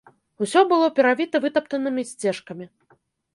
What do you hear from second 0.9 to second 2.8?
перавіта вытаптанымі сцежкамі.